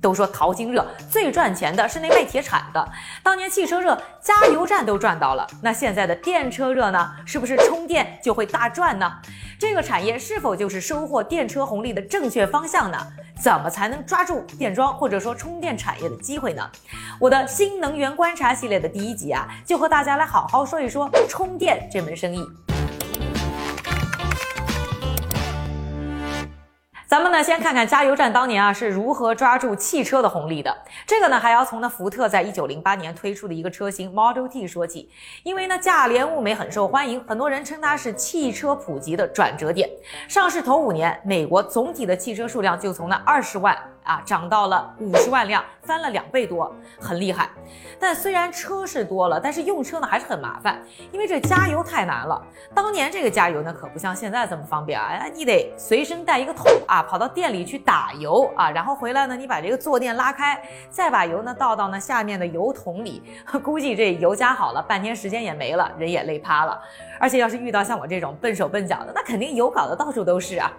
[0.00, 2.88] 都说淘金热最赚钱的是那卖铁铲的，
[3.22, 7.12] 当年汽车热加油站都赚到了，那现在的电车热呢？
[7.26, 9.12] 是不是充电就会大赚呢？
[9.58, 12.98] 这个产业是否就是收获电车红利的正确方向呢？
[13.42, 16.70] 怎么才能抓住电桩或者说充电产业的机会呢？
[17.18, 22.69] 我的新能源观察系列的第一集啊，就和大家来好好说一说充电这门生意。
[27.10, 30.72] 咱们呢，先看看加油站当年啊是如何抓住汽车的红利的。
[31.04, 35.10] 这个呢，还要从那福特在一九零八年推出的一个车型 Model T 说起。
[35.42, 39.90] 因为呢价廉物美很受欢迎，很多人称它是汽车普及的转折点。
[40.28, 43.76] 上市头五年，美国总体的汽车数量就从那二十万。
[44.10, 47.48] 啊，涨到了五十万辆，翻了两倍多，很厉害。
[47.96, 52.42] 但虽然车是多了，但是用车呢还是很麻烦，因为这加油太难了。
[52.74, 63.22] 当年这个加油呢可不像现在这么方便啊，你得随身带一个桶啊，跑到店里去打油啊，然后回来呢，你把这个坐垫拉开，再把油呢倒到那下面的油桶里。
[63.62, 66.76] 估计这油加好了，半天时间也没了，人也累趴了。
[67.20, 70.72] 而且要是遇到像我这种笨手笨脚的，那肯定油搞得到处都是啊。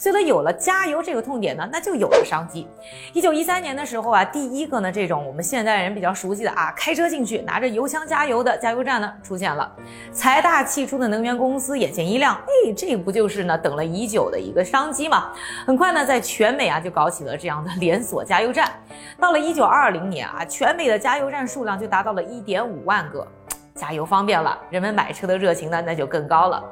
[0.00, 2.66] 所以呢，有了加油这个痛点呢，那就有了商机。
[3.12, 9.70] 一九一三年的时候啊，第一个呢，这种我们现代人比较熟悉的啊，开车进去拿着油枪加油的加油站呢，出现了。
[10.10, 15.32] 财大气粗的能源公司眼前一亮，哎，这不就是呢等了已久的一个商机吗？
[15.66, 18.72] 很快呢，在全美啊就搞起了这样的连锁加油站。
[19.20, 23.28] 到了一九二零年啊，全美的加油站数量就达到了一点五万个。
[23.80, 26.62] 加油方便了，人们买车的热情呢，那就更高了。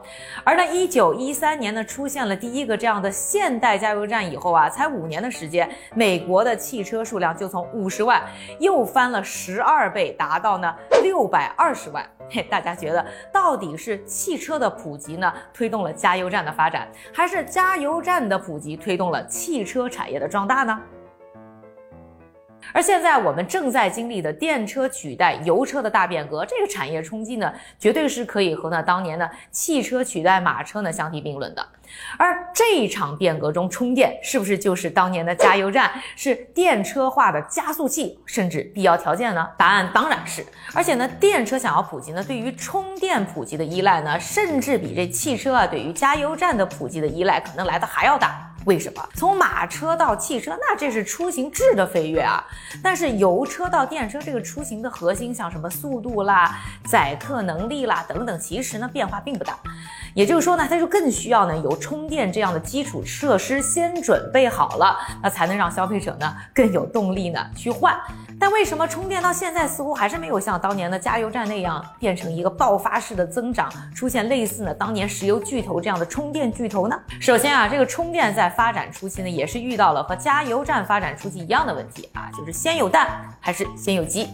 [0.45, 8.23] 而呢，一九一三年呢，出现了第一个这样的现代加油站以后啊，才五年的时间，美国的汽车数量就从五十万
[8.61, 12.05] 又翻了十二倍，达到呢六百二十万。
[12.31, 20.79] 嘿，大家觉得到底是汽车的普及呢，推动了加油站的发展，还是加油站的普及推动了汽车产业的壮大呢？
[22.72, 31.67] 而现在我们正在经历的电车取代油车的大变革，这个产业冲击呢，绝对是可以和那当年的汽车取代马车呢相提并论的。
[32.18, 39.48] 而这一场变革中，充电是不是就是当年的加油站是电车化的加速器，甚至必要条件呢？
[39.57, 40.45] 答案当然是。
[40.74, 48.48] 而且呢，电车想要普及呢，对于充电普及的依赖呢，甚至比这汽车啊对于加油站的普及的依赖可能来的还要大。
[48.64, 52.45] 为什么从马车到汽车，那这是出行质的飞跃啊？
[52.83, 59.58] 但是油车到电车，这个出行的核心，像什么速度啦、载客能力啦等等，其实呢变化并不大。
[60.18, 67.96] 也就是说呢，它就更需要呢有充电这样的基础设施先准备好了，那才能让消费者呢更有动力呢去换。
[68.36, 77.01] 但为什么充电到现在似乎还是没有像当年的加油站那样变成一个爆发式的增长，出现类似呢当年石油巨头这样的充电巨头呢？
[77.20, 83.08] 首先啊，这个充电在发展初期呢也是遇到了和加油站发展初期一样的问题啊，就是先有蛋
[83.39, 84.28] 还是先有鸡？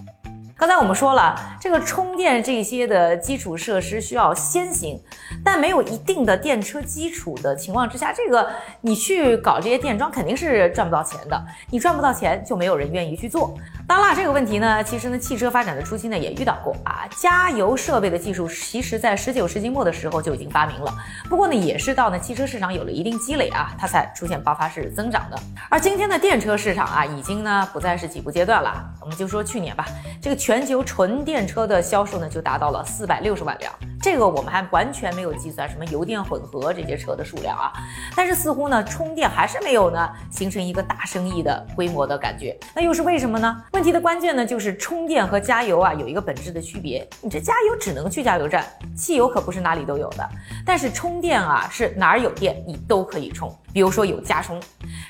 [0.64, 4.98] 刚才我们说了，这个充电这些的基础设施需要先行，
[5.44, 8.48] 但没有一定的电车基础的情况之下，这个
[8.80, 11.38] 你去搞这些电桩肯定是赚不到钱的。
[11.68, 13.54] 你赚不到钱，就没有人愿意去做。
[13.86, 17.06] 当然了，这个问题呢，其实呢，汽车发展的初期呢也遇到过啊。
[17.14, 20.90] 加油设备的技术，其实在十九世纪末的时候就已经发明了。
[21.28, 25.38] 不过呢，也是到呢汽车市场有了一定积累啊，它才出现爆发式增长的。
[25.68, 28.82] 而今天的电车市场啊，已经呢不再是起步阶段了。
[29.02, 29.84] 我们就说去年吧，
[30.22, 33.72] 这个全全球纯电车的销售呢就达到了四百六十万辆。
[34.00, 37.72] 这个我们还完全没有计算什么油电混合这些车的数量啊，
[38.14, 43.64] 但是似乎呢充电还是没有呢形成一个大生意的规模的感觉，那又是为什么呢？
[43.72, 48.64] 问题的关键呢就是充电和加油啊有一个本质的区别，你这加油只能去加油站，
[48.96, 50.24] 汽油可不是哪里都有的，
[50.64, 54.62] 但是充电啊是哪儿有电你都可以充，比如说有加充，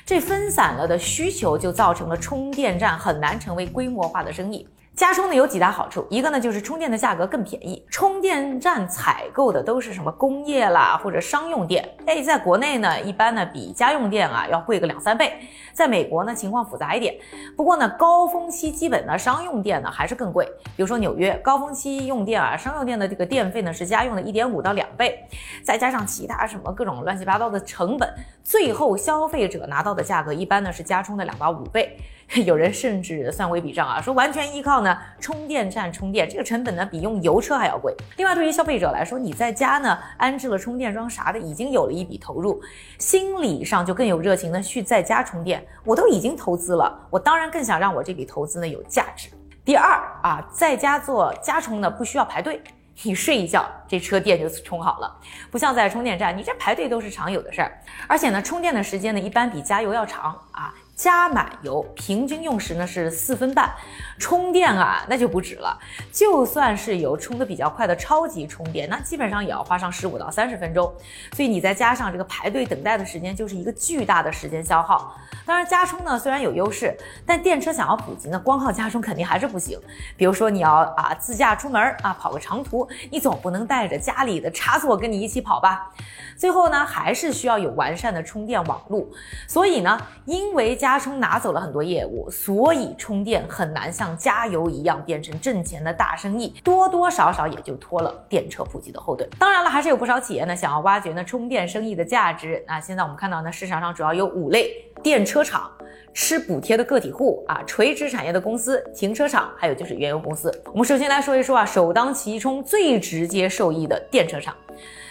[0.07, 4.67] 这分散了的需求就造成了充电站很难成为规模化的生意。
[4.95, 15.33] 加充呢有几大好处，一个呢就是充电的价格更便宜，充电站采购的都是什么工业啦或者商用电，哎，在国内呢一般呢比家用电啊要贵个两三倍，
[15.73, 17.13] 在美国呢情况复杂一点，
[17.57, 20.45] 不过呢高峰期基本呢商用电呢还是更贵，
[20.77, 25.27] 比如说纽约高峰期用电啊商用电的这个电费呢是家用的一点五到两倍，
[25.61, 28.09] 再加上其他什么各种乱七八糟的成本，
[28.45, 31.97] 最后消费者拿到的价格一般呢是加充的两到五倍。
[32.43, 37.95] 有人甚至算过一笔账啊，说完全依靠呢充电站充电，这个成本呢比用油车还要贵。
[38.17, 42.61] 另外，对于消费者来说，你在家呢安置了充电桩啥的，已经有了一笔投入，
[42.97, 45.65] 心理上就更有热情的去在家充电。
[45.83, 49.29] 我都已经投资了，我当然更想让我这笔投资呢有价值。
[49.63, 52.61] 第二啊，在家做家充呢不需要排队。
[53.03, 55.15] 你睡一觉，这车电就充好了，
[55.51, 57.71] 不像在充电站，你这排队都是常有的事儿。
[58.07, 60.73] 而且呢，充电的时间呢，一般比加油要长啊。
[60.95, 63.69] 加满油平均用时呢是四分半，
[64.17, 65.77] 充电啊那就不止了。
[66.11, 70.91] 就算是有充的比较快的超级充电，那基本上也要花上十五到三十分钟。
[71.33, 75.13] 所以你再加上这个排队等待的时间，就是一个巨大的时间消耗。
[75.45, 79.77] 当然加充呢虽然有优势，但电车想要普及呢，光靠加充肯定还是不行。
[80.15, 85.91] 比如说你要啊自驾出门啊跑个长途，你总不能带着家里的插座跟你一起跑吧？
[86.37, 89.05] 最后呢还是需要有完善的充电网络。
[89.47, 99.27] 所以呢，因为加加充拿走了很多业务，所以充电很难像加油一样变成挣钱的大生意，多多少少也就拖了电车普及的后腿。
[99.39, 102.63] 当然了，还是有不少企业呢想要挖掘呢充电生意的价值。
[102.67, 104.69] 那现在我们看到呢，市场上主要有五类
[105.01, 105.71] 电车厂、
[106.13, 110.51] 吃补贴的个体户啊、垂直产业的公司、停车场，还有就是原油公司。
[110.67, 114.55] 我们首先来说一说啊，首当其冲、最直接受益的电车厂。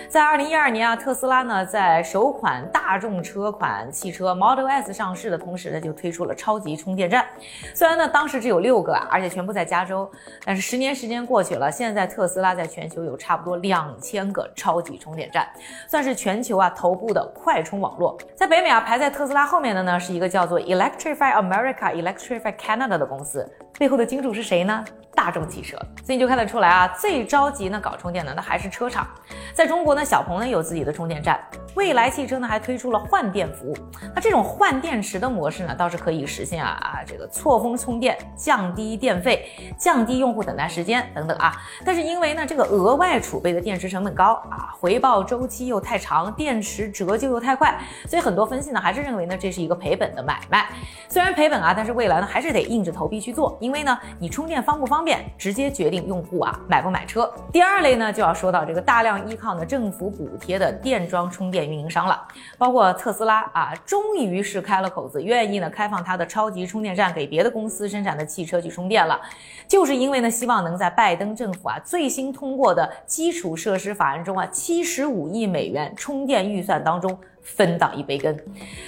[0.08, 7.26] 在二零一二年啊，特斯拉呢在首款大众车款汽车 Model S 上市的同时呢，就推出了超级充电站。
[7.74, 10.10] 虽然呢当时只有六个啊，而且全部在加州，
[10.44, 15.48] 但是十年时间过去了，现在特斯拉在全球有差不多两千个超级充电站，
[15.88, 18.16] 算是全球啊头部的快充网络。
[18.34, 24.84] 在北美啊，排在特斯拉后面的呢是一个叫做 Electrify America Electrify Canada 的公司，背后的金主是谁呢？
[25.24, 25.74] 大众汽车，
[26.04, 29.06] 所以你就看得出来啊，最着急呢搞充电的那还是车厂。
[29.54, 31.40] 在中国呢，小鹏呢有自己的充电站，
[31.74, 33.76] 蔚来汽车呢还推出了换电服务。
[34.14, 39.48] 那这种换电池的模式呢，倒是可以实现啊啊这个错峰充电，降低电费，
[39.78, 41.56] 降低用户等待时间等等啊。
[41.86, 50.68] 但是因为呢这个额外储备的电池成本高啊，回报周期又太长，电池折旧又太快，所以很多分析呢还是认为呢这是一个赔本的买卖。
[51.08, 57.32] 虽然赔本啊，但是未来呢还是得硬着头皮去做，因为呢你充电方不方便，直接决定用户啊买不买车。
[57.52, 59.54] 第二类呢就要说到这个大量依靠。
[59.54, 62.20] 呢政府补贴的电桩充电运营商了，
[62.58, 69.20] 包括特斯拉啊，终于是开了口子，愿意呢开放它的超级充电站给别的公司生产的汽车去充电了，
[69.68, 78.36] 就是因为呢希望能在拜登政府啊最新通过的基础设施法案中啊七十五亿美元充电预算当中分到一杯羹。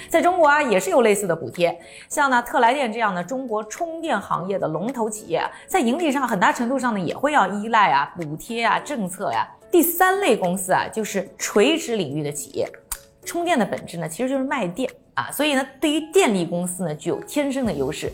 [0.09, 9.47] 在中国啊也是有类似的补贴，像呢特来电这样的中国充电行业的龙头企业，在盈利上很大程度上呢也会要依赖啊补贴啊政策呀。
[9.69, 12.67] 第三类公司啊，就是垂直领域的企业。
[13.25, 18.09] 充电的本质呢，其实就是卖电啊，所以呢，对于电力公司呢，具有天生的优势。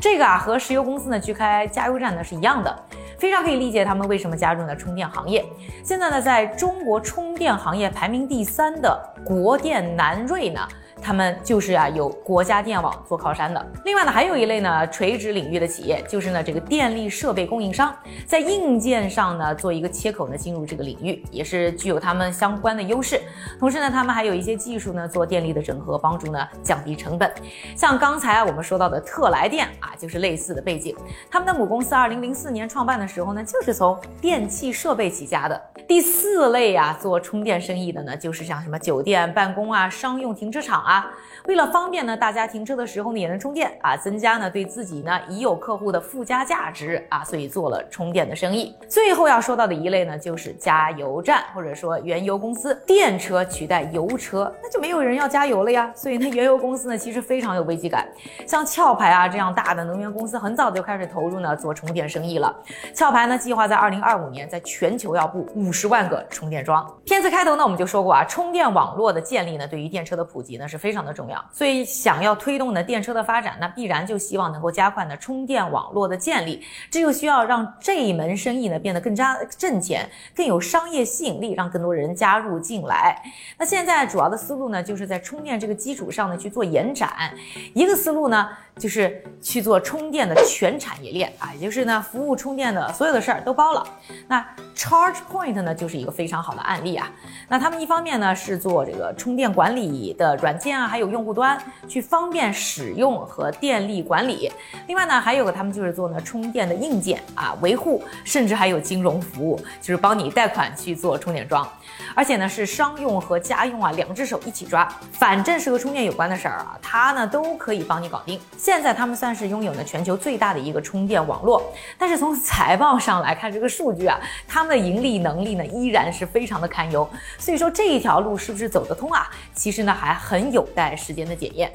[0.00, 2.84] 这个啊，和石油公司呢去开加油站呢是一样的，
[3.18, 5.44] 非常可以理解他们为什么加入了充电行业。
[5.82, 10.60] 现在呢，在中国充电行业排名第三的国电南瑞呢。
[11.04, 13.72] 他们就是啊，有国家电网做靠山的。
[13.84, 17.94] 另外呢，还有一类呢，垂直领域的企业，就是呢，这个电力设备供应商，
[18.26, 23.20] 在硬件上呢，做一个切口呢，进入这个领域，也是具有他们相关的优势。
[23.60, 27.30] 同时呢，他们还有一些技术呢，做电力的整合，帮助呢降低成本。
[27.76, 30.96] 像刚才我们说到的特来电啊，就是类似的背景。
[31.30, 35.60] 他们的母公司二零零四年创办的时候呢，就是从电器设备起家的。
[35.86, 40.93] 第四类啊，做充电生意的呢，就是像什么酒店、办公啊、商用停车场啊。
[40.94, 41.12] 啊
[41.46, 48.74] 为了方便呢，大家停车的时候呢也能充电啊，增加呢对自己呢已有客户的附加价值啊，所以做了充电的生意。
[48.88, 55.92] 最后要说到的一类呢，就是加油站或者说原油公司，电车取代油车，那就没有人要加油了呀。
[55.94, 58.08] 所以呢，原油公司呢其实非常有危机感。
[58.46, 62.56] 像壳牌啊这样大的能源公司，很早就开始投入呢做充电生意了。
[62.96, 66.90] 壳牌呢计划在二零二五年在全球要布五十万个充电桩。
[67.04, 70.83] 片子开头呢我们就说过啊，充电网络的建立呢对于电车的普及呢是。
[70.84, 83.18] 非常的重要，所以想要推动呢电车的发展，那必然就希望能够加快呢充电网络的建立，这就需要让这一门生意呢变得更加挣钱，更有商业吸引力，让更多人加入进来。
[83.56, 87.32] 那现在主要的思路呢，就是在充电这个基础上呢去做延展，
[87.72, 88.46] 一个思路呢。
[88.76, 93.86] 就是去做充电的全产业链啊，也就是呢，服务充电的所有的事儿都包了。
[94.26, 97.08] 那 Charge Point 呢，就是一个非常好的案例啊。
[97.48, 104.50] 那他们一方面呢是做这个充电管理的软件啊，还有用户端去方便使用和电力管理。
[104.86, 111.68] 另外呢，还有个他们就是做呢充电的硬件啊维护，甚至还有金融服务，就是帮你贷款去做充电桩。
[112.14, 118.40] 而且呢是商用和家用啊两只手一起抓，反正是和充电有关的事儿啊，它呢都可以帮你搞定。
[118.56, 121.62] 现在他们算是拥有呢全球最大的一个充电网络，
[121.98, 127.08] 但是从财报上来看，这个数据啊，他们的盈利能力呢依然是非常的堪忧。
[127.38, 129.28] 所以说这一条路是不是走得通啊？
[129.54, 131.70] 其实呢还很有待时间的检验。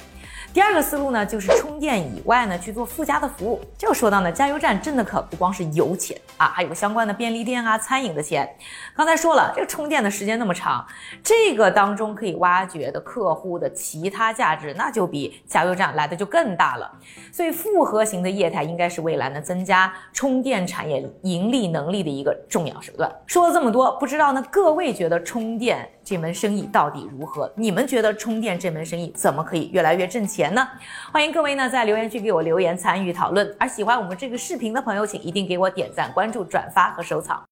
[0.51, 3.61] 第二个思路呢，就是充电以外呢去做附加的服务。
[3.77, 8.49] 这个说到呢，加油站真的可不光是油钱啊，还有相关的便利店啊、餐饮的钱。
[8.95, 10.83] 刚才说了，这个充电的时间那么长，
[11.23, 16.91] 这个当中可以挖掘的客户的其他价值，那就比加油站来的就更大了。
[17.31, 23.07] 所以复合型的业态应该是未来呢增加充电产业盈利能力的一个重要手段。
[23.27, 27.53] 说了这么多，不知道呢各位觉得充电这门生意到底如何？
[27.55, 30.67] 你们觉得充电这门生意怎么可以越来越挣钱呢？
[31.11, 33.55] 欢迎各位呢在留言区给我留言参与讨论。
[33.59, 37.39] 而喜欢我们这个视频的朋友，请一定给我点赞、关注、转发和收藏。